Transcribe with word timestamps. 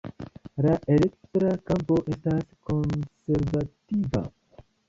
La 0.67 0.71
elektra 0.95 1.51
kampo 1.71 1.99
estas 2.15 2.49
konservativa. 2.71 4.27